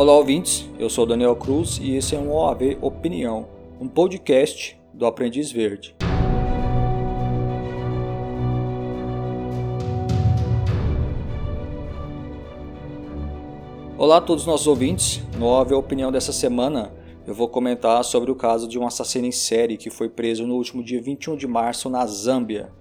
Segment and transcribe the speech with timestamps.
[0.00, 0.66] Olá, ouvintes.
[0.78, 3.46] Eu sou Daniel Cruz e esse é um OAV Opinião,
[3.78, 5.94] um podcast do Aprendiz Verde.
[13.98, 15.20] Olá a todos os nossos ouvintes.
[15.36, 16.94] No OAV Opinião dessa semana,
[17.26, 20.54] eu vou comentar sobre o caso de um assassino em série que foi preso no
[20.54, 22.72] último dia 21 de março na Zâmbia.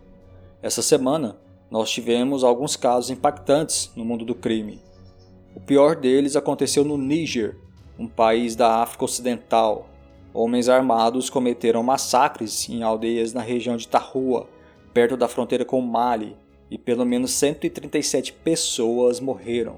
[0.62, 1.36] Essa semana,
[1.70, 4.80] nós tivemos alguns casos impactantes no mundo do crime.
[5.56, 7.58] O pior deles aconteceu no Níger,
[7.98, 9.90] um país da África Ocidental.
[10.34, 14.48] Homens armados cometeram massacres em aldeias na região de Tarrua,
[14.94, 16.38] perto da fronteira com o Mali,
[16.70, 19.78] e pelo menos 137 pessoas morreram.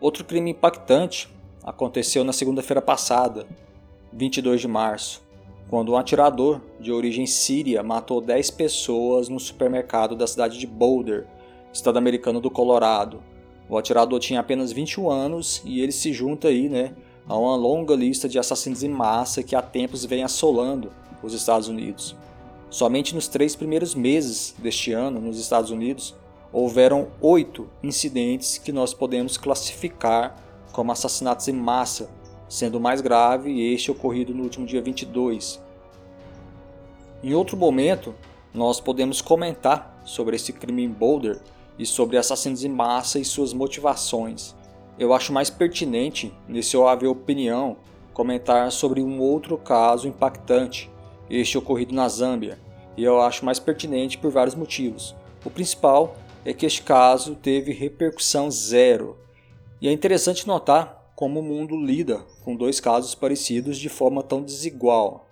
[0.00, 1.28] Outro crime impactante
[1.62, 3.46] aconteceu na segunda-feira passada,
[4.12, 5.22] 22 de março,
[5.68, 11.26] quando um atirador de origem síria matou 10 pessoas no supermercado da cidade de Boulder,
[11.72, 13.22] estado americano do Colorado,
[13.68, 16.94] o atirador tinha apenas 21 anos e ele se junta aí, né,
[17.26, 20.90] a uma longa lista de assassinos em massa que há tempos vem assolando
[21.22, 22.16] os Estados Unidos.
[22.70, 26.14] Somente nos três primeiros meses deste ano, nos Estados Unidos,
[26.52, 30.36] houveram oito incidentes que nós podemos classificar
[30.72, 32.10] como assassinatos em massa,
[32.48, 35.60] sendo o mais grave este ocorrido no último dia 22.
[37.22, 38.14] Em outro momento,
[38.54, 41.40] nós podemos comentar sobre esse crime em Boulder
[41.78, 44.54] e sobre assassinos em massa e suas motivações.
[44.98, 47.76] Eu acho mais pertinente, nesse OAV Opinião,
[48.12, 50.90] comentar sobre um outro caso impactante,
[51.30, 52.58] este ocorrido na Zâmbia,
[52.96, 55.14] e eu acho mais pertinente por vários motivos.
[55.44, 59.16] O principal é que este caso teve repercussão zero,
[59.80, 64.42] e é interessante notar como o mundo lida com dois casos parecidos de forma tão
[64.42, 65.28] desigual.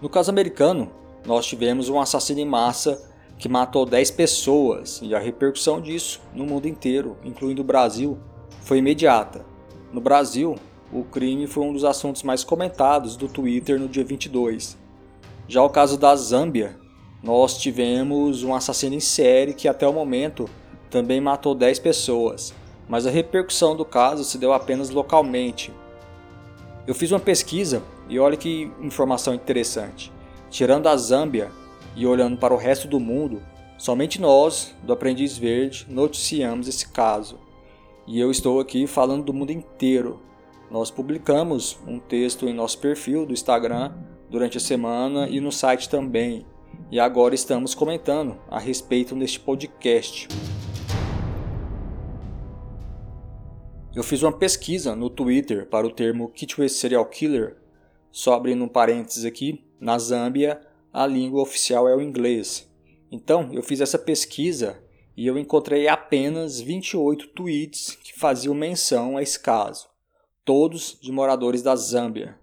[0.00, 0.90] No caso americano,
[1.26, 3.09] nós tivemos um assassino em massa
[3.40, 8.18] que matou 10 pessoas e a repercussão disso no mundo inteiro, incluindo o Brasil,
[8.60, 9.46] foi imediata.
[9.90, 10.56] No Brasil,
[10.92, 14.76] o crime foi um dos assuntos mais comentados do Twitter no dia 22.
[15.48, 16.78] Já o caso da Zâmbia,
[17.22, 20.44] nós tivemos um assassino em série que até o momento
[20.90, 22.52] também matou 10 pessoas,
[22.86, 25.72] mas a repercussão do caso se deu apenas localmente.
[26.86, 30.12] Eu fiz uma pesquisa e olha que informação interessante.
[30.50, 31.50] Tirando a Zâmbia,
[31.96, 33.42] e olhando para o resto do mundo,
[33.76, 37.38] somente nós, do Aprendiz Verde, noticiamos esse caso.
[38.06, 40.20] E eu estou aqui falando do mundo inteiro.
[40.70, 43.92] Nós publicamos um texto em nosso perfil do Instagram
[44.28, 46.46] durante a semana e no site também.
[46.90, 50.28] E agora estamos comentando a respeito neste podcast.
[53.94, 57.56] Eu fiz uma pesquisa no Twitter para o termo Kitwe Serial Killer,
[58.12, 60.60] só abrindo um parênteses aqui, na Zâmbia
[60.92, 62.68] a língua oficial é o inglês.
[63.10, 64.82] Então, eu fiz essa pesquisa
[65.16, 69.88] e eu encontrei apenas 28 tweets que faziam menção a esse caso,
[70.44, 72.38] todos de moradores da Zâmbia.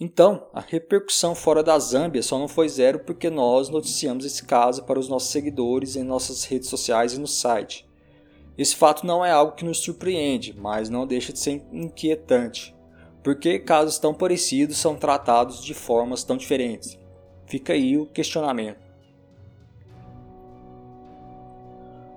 [0.00, 4.84] Então, a repercussão fora da Zâmbia só não foi zero porque nós noticiamos esse caso
[4.84, 7.88] para os nossos seguidores em nossas redes sociais e no site.
[8.56, 12.76] Esse fato não é algo que nos surpreende, mas não deixa de ser inquietante,
[13.24, 16.96] porque casos tão parecidos são tratados de formas tão diferentes.
[17.48, 18.86] Fica aí o questionamento.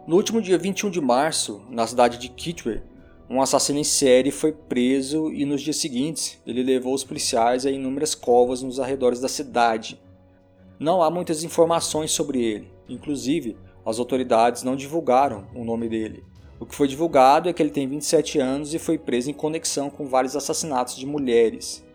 [0.05, 2.81] No último dia 21 de março, na cidade de Kitwe,
[3.29, 7.71] um assassino em série foi preso e nos dias seguintes ele levou os policiais a
[7.71, 10.01] inúmeras covas nos arredores da cidade.
[10.77, 13.55] Não há muitas informações sobre ele, inclusive
[13.85, 16.25] as autoridades não divulgaram o nome dele.
[16.59, 19.89] O que foi divulgado é que ele tem 27 anos e foi preso em conexão
[19.89, 21.85] com vários assassinatos de mulheres.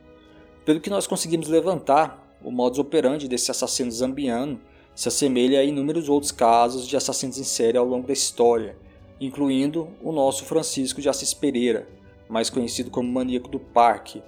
[0.65, 4.61] Pelo que nós conseguimos levantar, o modus operandi desse assassino zambiano
[4.95, 8.77] se assemelha a inúmeros outros casos de assassinos em série ao longo da história,
[9.21, 11.89] incluindo o nosso Francisco de Assis Pereira,
[12.29, 14.23] mais conhecido como maníaco do parque.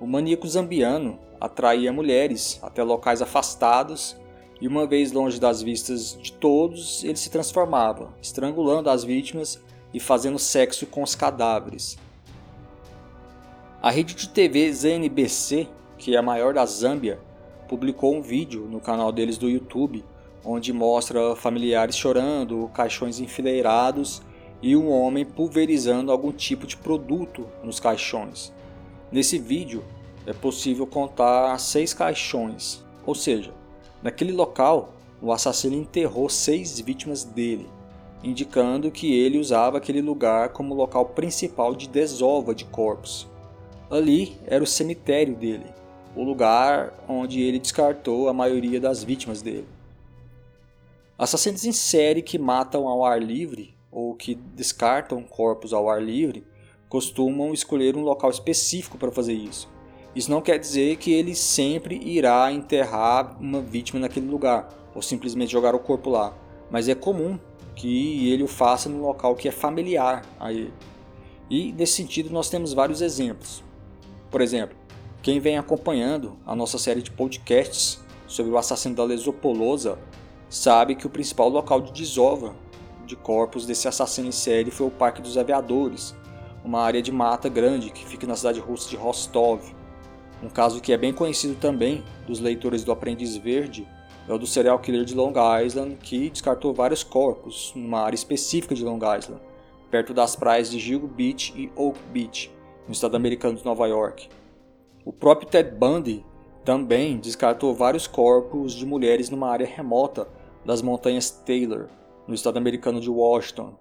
[0.00, 4.16] O maníaco zambiano atraía mulheres até locais afastados
[4.60, 9.62] e, uma vez longe das vistas de todos, ele se transformava, estrangulando as vítimas
[9.94, 11.96] e fazendo sexo com os cadáveres.
[13.80, 17.29] A rede de TV ZNBC, que é a maior da Zâmbia,
[17.70, 20.04] publicou um vídeo no canal deles do YouTube
[20.44, 24.20] onde mostra familiares chorando, caixões enfileirados
[24.60, 28.52] e um homem pulverizando algum tipo de produto nos caixões.
[29.12, 29.84] Nesse vídeo
[30.26, 33.52] é possível contar seis caixões, ou seja,
[34.02, 37.68] naquele local o assassino enterrou seis vítimas dele,
[38.24, 43.28] indicando que ele usava aquele lugar como local principal de desova de corpos.
[43.88, 45.79] Ali era o cemitério dele,
[46.14, 49.68] o lugar onde ele descartou a maioria das vítimas dele.
[51.18, 56.46] Assassinos em série que matam ao ar livre ou que descartam corpos ao ar livre
[56.88, 59.68] costumam escolher um local específico para fazer isso.
[60.14, 65.52] Isso não quer dizer que ele sempre irá enterrar uma vítima naquele lugar ou simplesmente
[65.52, 66.36] jogar o corpo lá,
[66.70, 67.38] mas é comum
[67.76, 70.72] que ele o faça num local que é familiar a ele.
[71.48, 73.62] E nesse sentido nós temos vários exemplos.
[74.30, 74.76] Por exemplo,
[75.22, 79.98] quem vem acompanhando a nossa série de podcasts sobre o assassino da Lesopolosa
[80.48, 82.54] sabe que o principal local de desova
[83.06, 86.14] de corpos desse assassino em série foi o Parque dos Aviadores,
[86.64, 89.60] uma área de mata grande que fica na cidade russa de Rostov.
[90.42, 93.86] Um caso que é bem conhecido também dos leitores do Aprendiz Verde
[94.26, 98.74] é o do serial killer de Long Island, que descartou vários corpos numa área específica
[98.74, 99.42] de Long Island,
[99.90, 102.50] perto das praias de Gilgo Beach e Oak Beach,
[102.86, 104.28] no estado americano de Nova York.
[105.04, 106.24] O próprio Ted Bundy
[106.64, 110.28] também descartou vários corpos de mulheres numa área remota
[110.64, 111.88] das montanhas Taylor,
[112.28, 113.78] no estado americano de Washington.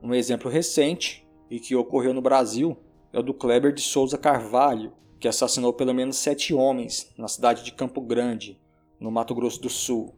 [0.00, 2.76] Um exemplo recente e que ocorreu no Brasil
[3.12, 7.64] é o do Kleber de Souza Carvalho, que assassinou pelo menos sete homens na cidade
[7.64, 8.60] de Campo Grande,
[9.00, 10.14] no Mato Grosso do Sul.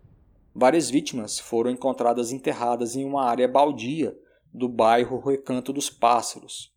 [0.55, 4.17] Várias vítimas foram encontradas enterradas em uma área baldia
[4.53, 6.73] do bairro Recanto dos Pássaros.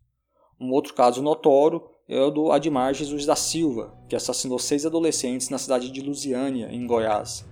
[0.58, 5.48] Um outro caso notório é o do Admar Jesus da Silva, que assassinou seis adolescentes
[5.48, 7.46] na cidade de Lusiânia, em Goiás.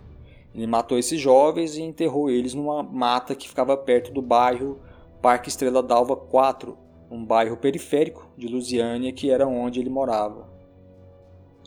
[0.52, 4.80] Ele matou esses jovens e enterrou eles numa mata que ficava perto do bairro
[5.22, 6.76] Parque Estrela d'Alva 4,
[7.08, 10.48] um bairro periférico de Lusiânia que era onde ele morava.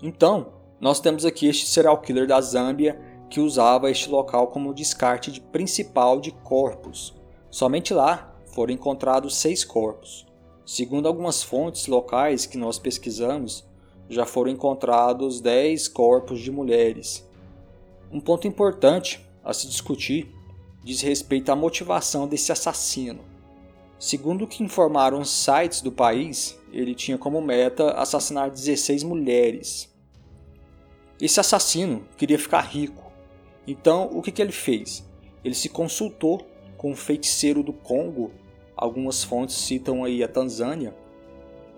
[0.03, 2.99] Então, nós temos aqui este serial killer da Zâmbia
[3.29, 7.15] que usava este local como descarte de principal de corpos.
[7.49, 10.29] Somente lá foram encontrados seis corpos.
[10.73, 13.65] Segundo algumas fontes locais que nós pesquisamos,
[14.09, 17.29] já foram encontrados 10 corpos de mulheres.
[18.09, 20.33] Um ponto importante a se discutir
[20.81, 23.19] diz respeito à motivação desse assassino.
[23.99, 29.93] Segundo o que informaram sites do país, ele tinha como meta assassinar 16 mulheres.
[31.19, 33.11] Esse assassino queria ficar rico.
[33.67, 35.05] Então, o que, que ele fez?
[35.43, 36.47] Ele se consultou
[36.77, 38.31] com um feiticeiro do Congo,
[38.81, 40.93] algumas fontes citam aí a Tanzânia,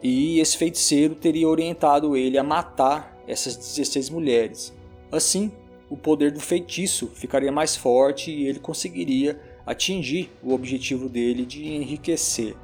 [0.02, 4.74] e esse feiticeiro teria orientado ele a matar essas 16 mulheres.
[5.12, 5.52] Assim,
[5.90, 11.68] o poder do feitiço ficaria mais forte e ele conseguiria atingir o objetivo dele de
[11.68, 12.56] enriquecer.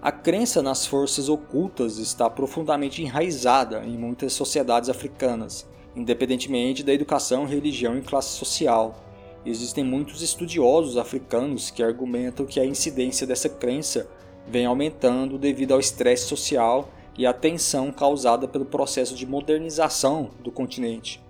[0.00, 7.44] A crença nas forças ocultas está profundamente enraizada em muitas sociedades africanas, independentemente da educação,
[7.44, 9.11] religião e classe social.
[9.44, 14.08] Existem muitos estudiosos africanos que argumentam que a incidência dessa crença
[14.46, 20.52] vem aumentando devido ao estresse social e à tensão causada pelo processo de modernização do
[20.52, 21.20] continente.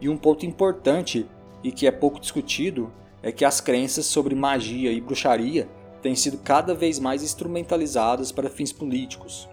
[0.00, 1.26] E um ponto importante
[1.64, 2.92] e que é pouco discutido
[3.22, 5.68] é que as crenças sobre magia e bruxaria
[6.02, 9.48] têm sido cada vez mais instrumentalizadas para fins políticos.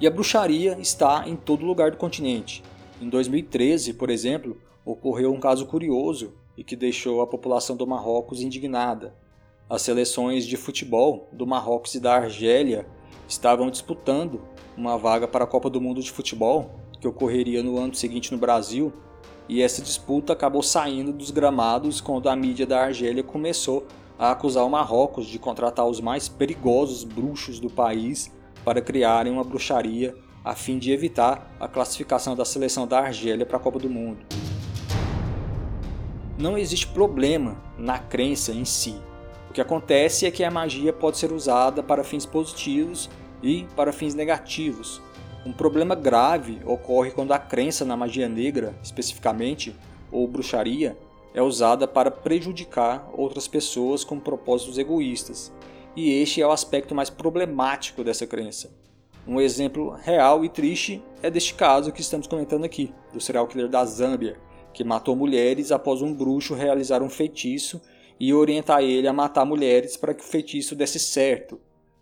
[0.00, 2.62] E a bruxaria está em todo lugar do continente,
[3.00, 8.42] em 2013, por exemplo, ocorreu um caso curioso e que deixou a população do Marrocos
[8.42, 9.14] indignada.
[9.66, 12.86] As seleções de futebol do Marrocos e da Argélia
[13.26, 14.42] estavam disputando
[14.76, 18.36] uma vaga para a Copa do Mundo de Futebol, que ocorreria no ano seguinte no
[18.36, 18.92] Brasil,
[19.48, 23.86] e essa disputa acabou saindo dos gramados quando a mídia da Argélia começou
[24.18, 28.30] a acusar o Marrocos de contratar os mais perigosos bruxos do país
[28.62, 33.56] para criarem uma bruxaria a fim de evitar a classificação da seleção da Argélia para
[33.56, 34.26] a Copa do Mundo.
[36.40, 38.96] Não existe problema na crença em si.
[39.50, 43.10] O que acontece é que a magia pode ser usada para fins positivos
[43.42, 45.02] e para fins negativos.
[45.44, 49.76] Um problema grave ocorre quando a crença na magia negra, especificamente,
[50.10, 50.96] ou bruxaria,
[51.34, 55.52] é usada para prejudicar outras pessoas com propósitos egoístas.
[55.94, 58.70] E este é o aspecto mais problemático dessa crença.
[59.28, 63.68] Um exemplo real e triste é deste caso que estamos comentando aqui, do serial killer
[63.68, 64.38] da Zâmbia,
[64.72, 67.80] que matou mulheres após um bruxo realizar um feitiço
[68.18, 71.60] e orientar ele a matar mulheres para que o feitiço desse certo.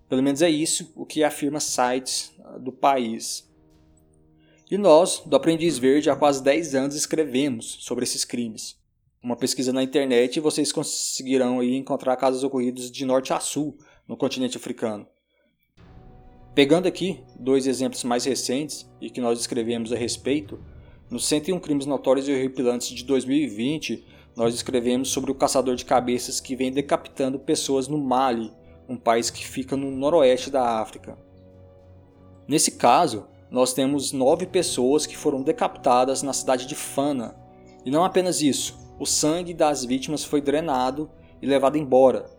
[0.08, 3.48] Pelo menos é isso o que afirma sites ah, do país.
[4.70, 8.76] E nós, do Aprendiz Verde, há quase 10 anos escrevemos sobre esses crimes.
[9.22, 14.16] Uma pesquisa na internet e vocês conseguirão encontrar casos ocorridos de norte a sul no
[14.16, 15.06] continente africano.
[16.54, 20.58] Pegando aqui dois exemplos mais recentes e que nós escrevemos a respeito,
[21.10, 24.04] no 101 Crimes Notórios e Horripilantes de 2020,
[24.36, 28.52] nós escrevemos sobre o caçador de cabeças que vem decapitando pessoas no Mali,
[28.86, 31.16] um país que fica no noroeste da África.
[32.46, 37.34] Nesse caso, nós temos nove pessoas que foram decapitadas na cidade de Fana.
[37.86, 41.10] E não apenas isso, o sangue das vítimas foi drenado
[41.40, 42.30] e levado embora.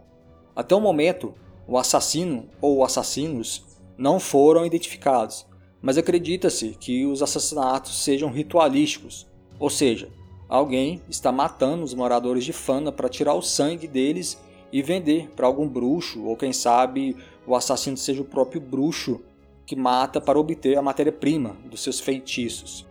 [0.56, 1.34] Até o momento,
[1.68, 3.66] o assassino ou assassinos
[3.98, 5.46] não foram identificados,
[5.82, 9.28] mas acredita-se que os assassinatos sejam ritualísticos,
[9.60, 10.10] ou seja,
[10.48, 14.40] alguém está matando os moradores de Fana para tirar o sangue deles
[14.72, 19.22] e vender para algum bruxo, ou quem sabe o assassino seja o próprio bruxo
[19.66, 22.86] que mata para obter a matéria-prima dos seus feitiços.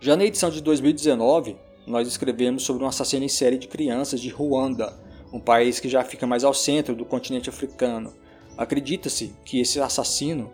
[0.00, 1.56] Já na edição de 2019,
[1.86, 4.98] nós escrevemos sobre um assassino em série de crianças de Ruanda,
[5.32, 8.12] um país que já fica mais ao centro do continente africano.
[8.56, 10.50] Acredita-se que esse assassino,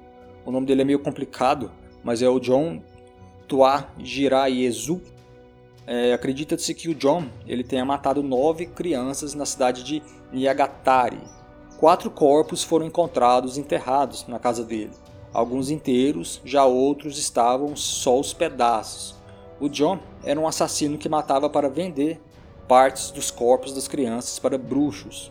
[0.47, 1.73] o nome dele é meio complicado,
[2.05, 2.81] mas é o John
[3.49, 5.03] Tua Jirayezu.
[5.87, 11.19] É, Acredita-se que o John ele tenha matado nove crianças na cidade de Nyagatare.
[11.79, 14.93] Quatro corpos foram encontrados enterrados na casa dele.
[15.33, 19.17] Alguns inteiros, já outros estavam só os pedaços.
[19.61, 22.21] O John era um assassino que matava para vender
[22.69, 25.31] partes dos corpos das crianças para bruxos.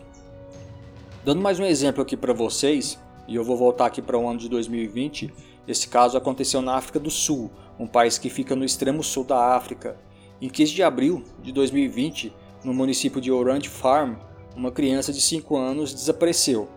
[1.24, 4.38] Dando mais um exemplo aqui para vocês, e eu vou voltar aqui para o ano
[4.38, 5.32] de 2020,
[5.66, 9.56] esse caso aconteceu na África do Sul, um país que fica no extremo sul da
[9.56, 9.96] África.
[10.40, 12.32] Em 15 de abril de 2020,
[12.64, 14.14] no município de Orange Farm,
[14.54, 16.68] uma criança de 5 anos desapareceu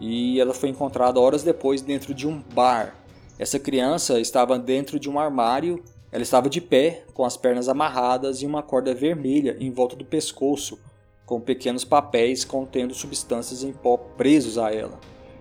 [0.00, 2.94] e ela foi encontrada horas depois dentro de um bar.
[3.38, 8.42] Essa criança estava dentro de um armário ela estava de pé, com as pernas amarradas
[8.42, 10.78] e uma corda vermelha em volta do pescoço,
[11.24, 14.98] com pequenos papéis contendo substâncias em pó presos a ela.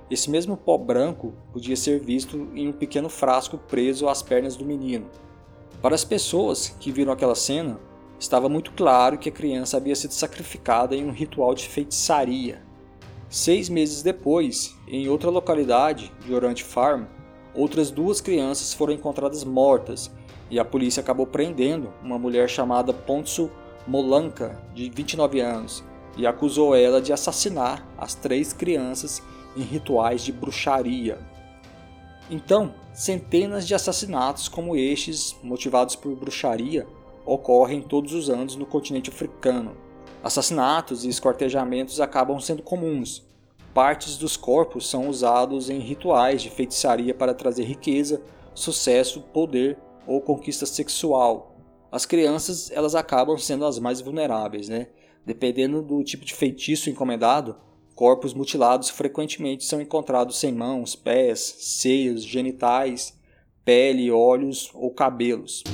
[0.09, 4.65] Esse mesmo pó branco podia ser visto em um pequeno frasco preso às pernas do
[4.65, 5.05] menino.
[5.81, 7.79] Para as pessoas que viram aquela cena,
[8.19, 12.61] estava muito claro que a criança havia sido sacrificada em um ritual de feitiçaria.
[13.29, 16.11] Seis meses depois, em outra localidade
[16.55, 17.03] de Farm,
[17.53, 20.11] outras duas crianças foram encontradas mortas
[20.49, 23.51] e a polícia acabou prendendo uma mulher chamada Pontsu
[23.87, 25.83] Molanka, de 29 anos,
[26.17, 29.21] e acusou ela de assassinar as três crianças
[29.55, 31.19] em rituais de bruxaria.
[32.29, 36.85] Então, centenas de assassinatos como estes, motivados por bruxaria,
[37.25, 39.75] ocorrem todos os anos no continente africano.
[40.23, 43.27] Assassinatos e esquartejamentos acabam sendo comuns.
[43.73, 48.21] Partes dos corpos são usados em rituais de feitiçaria para trazer riqueza,
[48.53, 51.55] sucesso, poder ou conquista sexual.
[51.91, 54.87] As crianças elas acabam sendo as mais vulneráveis, né?
[55.25, 57.55] Dependendo do tipo de feitiço encomendado,
[57.99, 63.13] corpos mutilados frequentemente são encontrados sem mãos, pés, seios, genitais,
[63.65, 65.65] pele, olhos ou cabelos.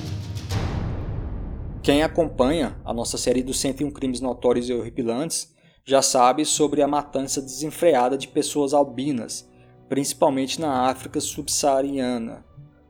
[1.84, 5.53] Quem acompanha a nossa série dos 101 crimes notórios e horripilantes
[5.84, 9.48] já sabe sobre a matança desenfreada de pessoas albinas,
[9.88, 12.44] principalmente na África subsaariana.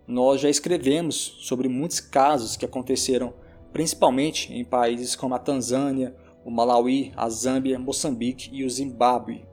[0.08, 3.34] Nós já escrevemos sobre muitos casos que aconteceram
[3.74, 6.16] principalmente em países como a Tanzânia,
[6.46, 9.46] o Malawi, a Zâmbia, Moçambique e o Zimbábue.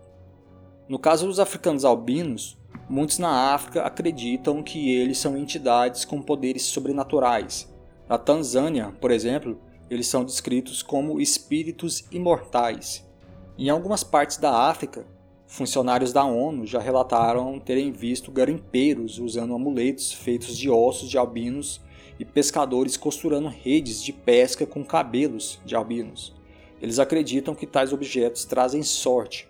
[0.87, 2.59] No caso dos africanos albinos,
[2.89, 7.73] muitos na África acreditam que eles são entidades com poderes sobrenaturais.
[8.07, 9.59] Na Tanzânia, por exemplo,
[9.89, 13.05] eles são descritos como espíritos imortais.
[13.59, 15.07] Em algumas partes da África,
[15.53, 21.79] Funcionários da ONU já relataram terem visto garimpeiros usando amuletos feitos de ossos de albinos
[22.19, 26.35] e pescadores costurando redes de pesca com cabelos de albinos.
[26.83, 29.49] Eles acreditam que tais objetos trazem sorte.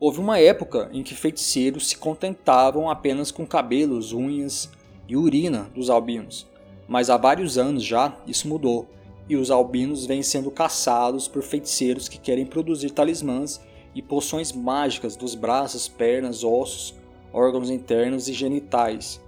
[0.00, 4.70] Houve uma época em que feiticeiros se contentavam apenas com cabelos, unhas
[5.06, 6.46] e urina dos albinos,
[6.88, 8.88] mas há vários anos já isso mudou
[9.28, 13.60] e os albinos vêm sendo caçados por feiticeiros que querem produzir talismãs
[13.94, 16.94] e poções mágicas dos braços, pernas, ossos,
[17.32, 19.20] órgãos internos e genitais.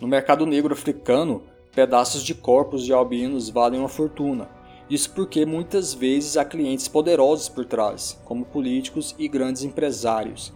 [0.00, 1.42] No mercado negro africano,
[1.72, 4.48] pedaços de corpos de albinos valem uma fortuna.
[4.92, 10.52] Isso porque muitas vezes há clientes poderosos por trás, como políticos e grandes empresários.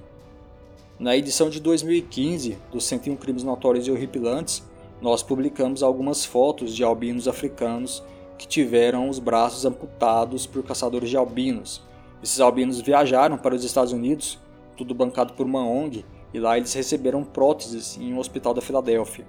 [0.99, 4.63] Na edição de 2015 dos 101 Crimes Notórios e Horripilantes,
[5.01, 8.05] nós publicamos algumas fotos de albinos africanos
[8.37, 11.83] que tiveram os braços amputados por caçadores de albinos,
[12.23, 14.39] esses albinos viajaram para os Estados Unidos,
[14.77, 19.27] tudo bancado por uma ONG, e lá eles receberam próteses em um hospital da Filadélfia.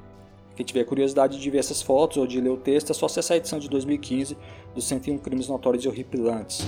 [0.58, 3.36] Quem tiver curiosidade de ver essas fotos ou de ler o texto, é só acessar
[3.36, 4.36] a edição de 2015
[4.74, 6.66] dos 101 Crimes Notórios e Horripilantes.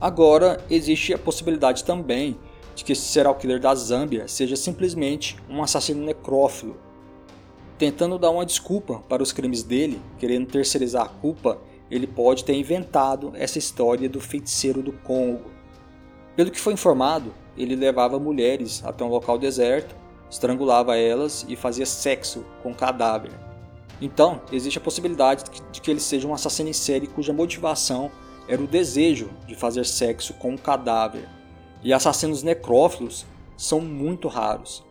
[0.00, 2.38] Agora, existe a possibilidade também
[2.76, 6.76] de que esse serial killer da Zâmbia seja simplesmente um assassino necrófilo.
[7.78, 11.58] Tentando dar uma desculpa para os crimes dele, querendo terceirizar a culpa,
[11.90, 15.50] ele pode ter inventado essa história do feiticeiro do Congo.
[16.36, 19.96] Pelo que foi informado, ele levava mulheres até um local deserto,
[20.30, 23.32] estrangulava elas e fazia sexo com cadáver.
[24.02, 28.10] Então, existe a possibilidade de que ele seja um assassino em série cuja motivação
[28.46, 31.35] era o desejo de fazer sexo com um cadáver.
[31.86, 33.24] E assassinos necrófilos
[33.56, 34.84] são muito raros.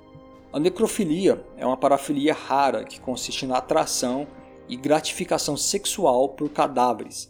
[0.53, 4.25] A necrofilia é uma parafilia rara que consiste na atração
[4.69, 7.29] e gratificação sexual por cadáveres.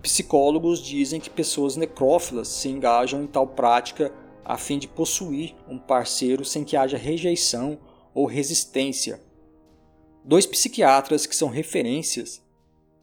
[0.00, 4.14] Psicólogos dizem que pessoas necrófilas se engajam em tal prática
[4.44, 7.80] a fim de possuir um parceiro sem que haja rejeição
[8.14, 9.20] ou resistência.
[10.24, 12.40] Dois psiquiatras que são referências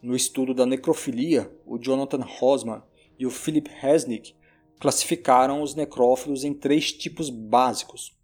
[0.02, 2.82] no estudo da necrofilia, o Jonathan Rosman
[3.20, 4.37] e o Philip Resnick,
[4.80, 8.16] classificaram os necrófilos em três tipos básicos.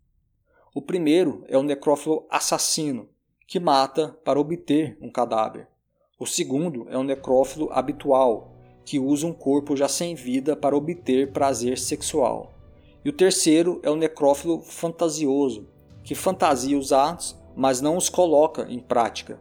[0.74, 3.10] O primeiro é o necrófilo assassino,
[3.48, 5.68] que mata para obter um cadáver.
[6.20, 8.56] O segundo é o necrófilo habitual,
[8.86, 12.54] que usa um corpo já sem vida para obter prazer sexual.
[13.04, 15.68] E o terceiro é o necrófilo fantasioso,
[16.04, 19.40] que fantasia os atos, mas não os coloca em prática.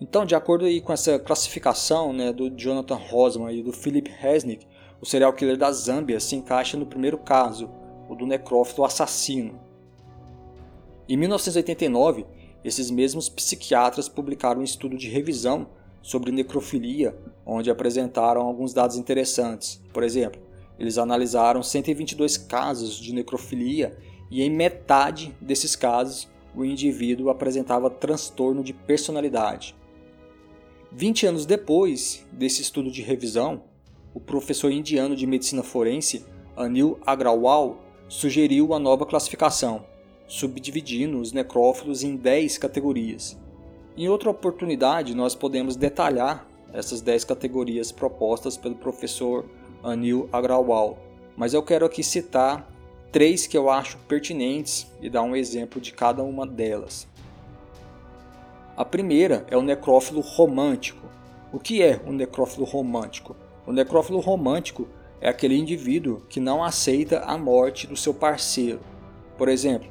[0.00, 4.66] Então, de acordo aí com essa classificação né, do Jonathan Rosman e do Philip Resnick,
[5.04, 7.68] o serial killer da Zâmbia se encaixa no primeiro caso,
[8.08, 9.60] o do necrófilo assassino.
[11.06, 12.24] Em 1989,
[12.64, 15.66] esses mesmos psiquiatras publicaram um estudo de revisão
[16.00, 19.78] sobre necrofilia, onde apresentaram alguns dados interessantes.
[19.92, 20.40] Por exemplo,
[20.78, 23.94] eles analisaram 122 casos de necrofilia
[24.30, 29.76] e em metade desses casos o indivíduo apresentava transtorno de personalidade.
[30.90, 33.64] 20 anos depois desse estudo de revisão,
[34.14, 36.24] o professor indiano de medicina forense,
[36.56, 39.84] Anil Agrawal, sugeriu uma nova classificação,
[40.28, 43.36] subdividindo os necrófilos em 10 categorias.
[43.96, 49.44] Em outra oportunidade, nós podemos detalhar essas 10 categorias propostas pelo professor
[49.82, 50.98] Anil Agrawal,
[51.36, 52.70] mas eu quero aqui citar
[53.10, 57.08] três que eu acho pertinentes e dar um exemplo de cada uma delas.
[58.76, 61.06] A primeira é o necrófilo romântico.
[61.52, 63.36] O que é o necrófilo romântico?
[63.66, 64.88] O necrófilo romântico
[65.20, 68.80] é aquele indivíduo que não aceita a morte do seu parceiro.
[69.38, 69.88] Por exemplo,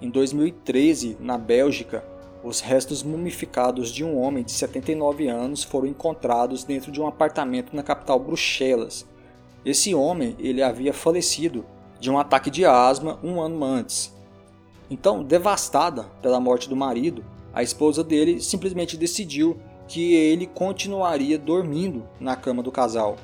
[0.00, 2.04] em 2013, na Bélgica,
[2.42, 7.74] os restos mumificados de um homem de 79 anos foram encontrados dentro de um apartamento
[7.74, 9.06] na capital Bruxelas.
[9.64, 11.64] Esse homem ele havia falecido
[11.98, 14.12] de um ataque de asma um ano antes.
[14.90, 19.56] Então, devastada pela morte do marido, a esposa dele simplesmente decidiu
[19.86, 23.16] que ele continuaria dormindo na cama do casal.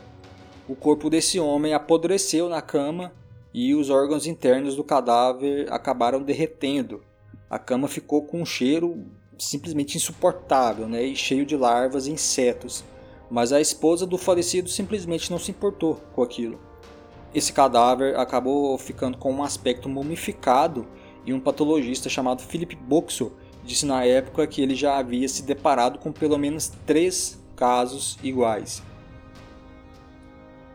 [0.68, 3.12] O corpo desse homem apodreceu na cama
[3.53, 7.03] e os órgãos internos do cadáver acabaram derretendo.
[7.49, 9.05] A cama ficou com um cheiro
[9.38, 12.85] simplesmente insuportável né, e cheio de larvas e insetos,
[13.31, 16.61] mas a esposa do falecido simplesmente não se importou com aquilo.
[17.35, 20.87] Esse cadáver acabou ficando com um aspecto mumificado
[21.25, 23.33] e um patologista chamado Philip Boxo
[23.64, 28.83] disse na época que ele já havia se deparado com pelo menos três casos iguais.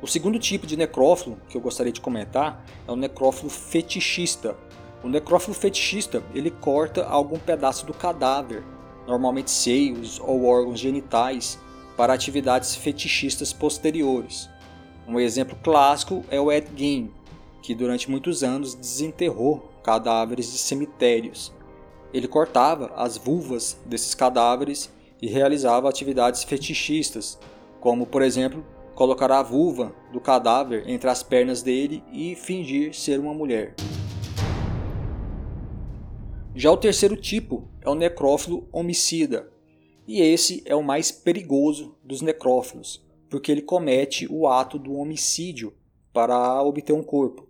[0.02, 4.56] O segundo tipo de necrófilo que eu gostaria de comentar é o necrófilo fetichista.
[5.04, 8.64] O necrófilo fetichista ele corta algum pedaço do cadáver,
[9.08, 11.60] normalmente seios ou órgãos genitais,
[11.98, 14.50] para atividades fetichistas posteriores.
[15.08, 17.12] Um exemplo clássico é o Ed Gein,
[17.64, 21.55] que durante muitos anos desenterrou cadáveres de cemitérios
[22.16, 24.90] ele cortava as vulvas desses cadáveres
[25.22, 27.38] e realizava atividades fetichistas,
[27.82, 33.20] como, por exemplo, colocar a vulva do cadáver entre as pernas dele e fingir ser
[33.20, 33.76] uma mulher.
[36.56, 39.52] Já o terceiro tipo é o necrófilo homicida,
[40.08, 45.74] e esse é o mais perigoso dos necrófilos, porque ele comete o ato do homicídio
[46.14, 47.50] para obter um corpo.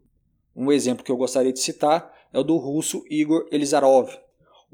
[0.56, 4.25] Um exemplo que eu gostaria de citar é o do russo Igor Elizarov,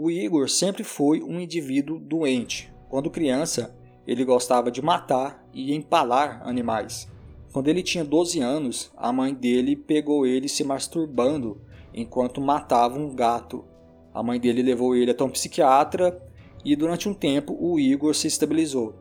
[0.03, 2.73] o Igor sempre foi um indivíduo doente.
[2.89, 7.07] Quando criança, ele gostava de matar e empalar animais.
[7.53, 11.61] Quando ele tinha 12 anos, a mãe dele pegou ele se masturbando
[11.93, 13.63] enquanto matava um gato.
[14.11, 16.19] A mãe dele levou ele até um psiquiatra
[16.65, 18.95] e durante um tempo o Igor se estabilizou.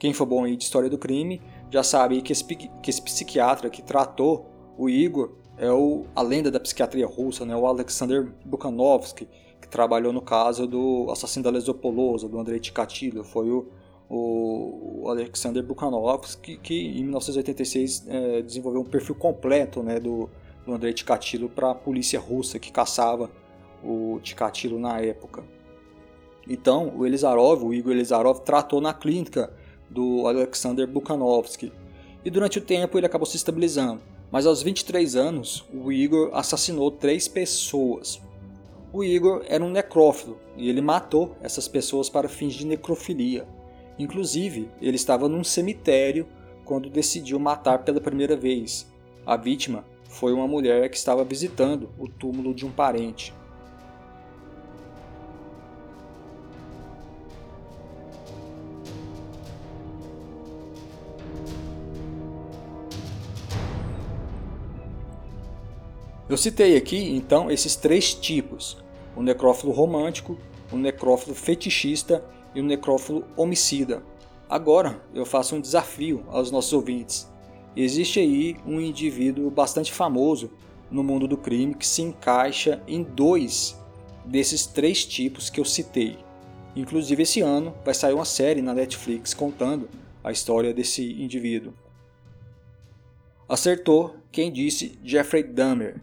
[0.00, 3.70] Quem for bom aí de história do crime já sabe que esse, que esse psiquiatra
[3.70, 9.28] que tratou o Igor é o, a lenda da psiquiatria russa, né, o Alexander Bukhanovsky,
[9.64, 13.66] que trabalhou no caso do assassino da Lesopolosa, do Andrei Tikatilo, foi o,
[14.10, 20.28] o Alexander Bukhanovsky, que, que em 1986 é, desenvolveu um perfil completo né, do,
[20.66, 23.30] do Andrei Tikatilo para a polícia russa que caçava
[23.82, 25.42] o Tikatilo na época.
[26.46, 29.50] Então, o Elizarov, o Igor Elizarov, tratou na clínica
[29.88, 31.72] do Alexander Bukhanovsky.
[32.22, 34.00] E durante o tempo ele acabou se estabilizando.
[34.30, 38.20] Mas aos 23 anos, o Igor assassinou três pessoas.
[38.94, 43.44] O Igor era um necrófilo e ele matou essas pessoas para fins de necrofilia.
[43.98, 46.28] Inclusive, ele estava num cemitério
[46.64, 48.88] quando decidiu matar pela primeira vez.
[49.26, 53.34] A vítima foi uma mulher que estava visitando o túmulo de um parente.
[66.28, 68.83] Eu citei aqui então esses três tipos:
[69.16, 70.38] o necrófilo romântico,
[70.72, 72.24] o necrófilo fetichista
[72.54, 74.02] e o necrófilo homicida.
[74.48, 77.30] Agora eu faço um desafio aos nossos ouvintes.
[77.76, 80.50] Existe aí um indivíduo bastante famoso
[80.90, 83.76] no mundo do crime que se encaixa em dois
[84.24, 86.18] desses três tipos que eu citei.
[86.76, 89.88] Inclusive esse ano vai sair uma série na Netflix contando
[90.22, 91.72] a história desse indivíduo.
[93.48, 96.00] Acertou quem disse Jeffrey Dahmer.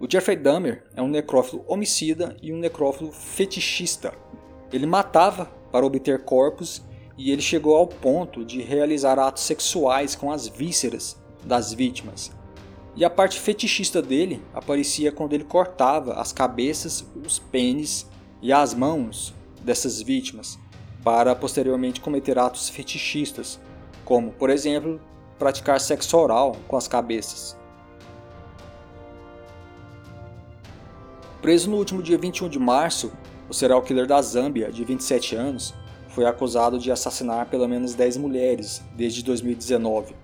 [0.00, 4.14] O Jeffrey Dahmer é um necrófilo homicida e um necrófilo fetichista.
[4.72, 10.30] Ele matava para obter corpos e ele chegou ao ponto de realizar atos sexuais com
[10.30, 12.30] as vísceras das vítimas.
[12.94, 18.06] E a parte fetichista dele aparecia quando ele cortava as cabeças, os pênis
[18.40, 20.56] e as mãos dessas vítimas,
[21.02, 23.58] para posteriormente cometer atos fetichistas,
[24.04, 25.00] como, por exemplo,
[25.40, 27.57] praticar sexo oral com as cabeças.
[31.48, 33.10] Preso no último dia 21 de março,
[33.48, 35.72] o serial killer da Zâmbia, de 27 anos,
[36.10, 40.14] foi acusado de assassinar pelo menos 10 mulheres desde 2019.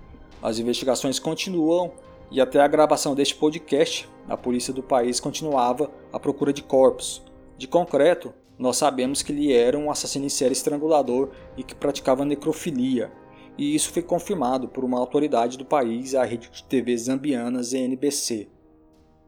[0.42, 1.92] As investigações continuam
[2.30, 7.22] e até a gravação deste podcast, a polícia do país continuava à procura de corpos.
[7.56, 12.26] De concreto, nós sabemos que ele era um assassino em série estrangulador e que praticava
[12.26, 13.10] necrofilia,
[13.56, 18.46] e isso foi confirmado por uma autoridade do país, a rede de TV zambiana ZNBC.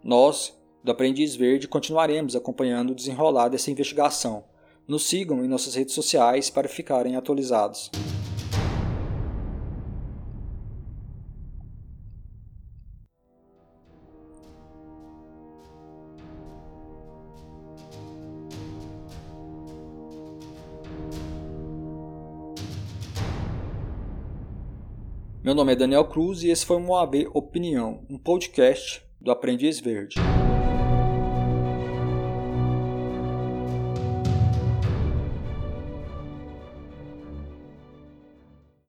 [0.04, 0.54] Nós,
[0.86, 4.44] do Aprendiz Verde, continuaremos acompanhando o desenrolar dessa investigação
[4.86, 7.90] nos sigam em nossas redes sociais para ficarem atualizados.
[25.42, 29.80] Meu nome é Daniel Cruz e esse foi um OAB Opinião, um podcast do Aprendiz
[29.80, 30.14] Verde.